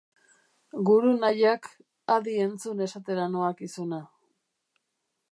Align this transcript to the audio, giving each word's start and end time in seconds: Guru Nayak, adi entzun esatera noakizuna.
Guru 0.89 1.09
Nayak, 1.23 1.67
adi 2.13 2.33
entzun 2.45 2.81
esatera 2.85 3.27
noakizuna. 3.35 4.01